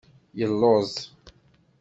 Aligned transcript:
Yelluẓ. 0.37 0.93